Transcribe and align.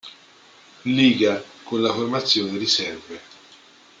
Līga 0.99 1.43
con 1.63 1.79
la 1.83 1.93
formazione 1.93 2.57
riserve. 2.57 3.21